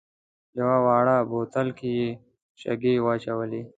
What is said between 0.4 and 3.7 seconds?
یوه واړه بوتل کې یې شګې واچولې.